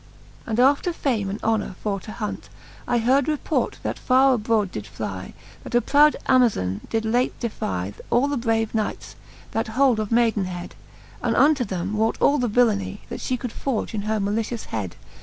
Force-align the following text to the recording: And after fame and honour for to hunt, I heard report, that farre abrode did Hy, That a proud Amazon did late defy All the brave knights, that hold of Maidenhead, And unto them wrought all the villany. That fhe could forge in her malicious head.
And 0.47 0.59
after 0.59 0.91
fame 0.93 1.29
and 1.29 1.39
honour 1.43 1.75
for 1.83 1.99
to 1.99 2.11
hunt, 2.11 2.49
I 2.87 2.97
heard 2.97 3.27
report, 3.27 3.77
that 3.83 3.99
farre 3.99 4.33
abrode 4.33 4.71
did 4.71 4.87
Hy, 4.97 5.35
That 5.63 5.75
a 5.75 5.79
proud 5.81 6.15
Amazon 6.25 6.81
did 6.89 7.05
late 7.05 7.39
defy 7.39 7.93
All 8.09 8.27
the 8.27 8.35
brave 8.35 8.73
knights, 8.73 9.15
that 9.51 9.67
hold 9.67 9.99
of 9.99 10.11
Maidenhead, 10.11 10.73
And 11.21 11.35
unto 11.35 11.63
them 11.63 11.95
wrought 11.95 12.17
all 12.19 12.39
the 12.39 12.47
villany. 12.47 13.01
That 13.09 13.19
fhe 13.19 13.39
could 13.39 13.51
forge 13.51 13.93
in 13.93 14.01
her 14.09 14.19
malicious 14.19 14.65
head. 14.73 14.95